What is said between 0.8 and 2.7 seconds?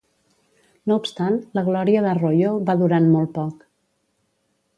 No obstant, la glòria d'Arroyo